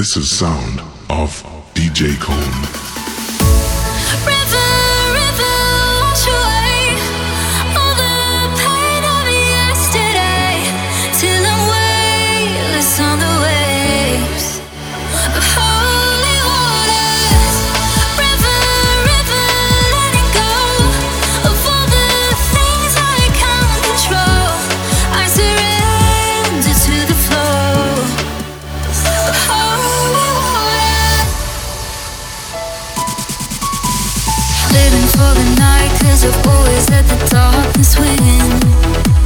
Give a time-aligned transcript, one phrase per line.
[0.00, 0.80] This is sound
[1.10, 1.42] of
[1.74, 2.38] DJ Cone.
[4.26, 4.69] River.
[35.20, 39.19] for the night Cause you're always at the darkness and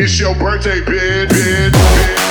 [0.00, 2.21] it's your birthday, bitch.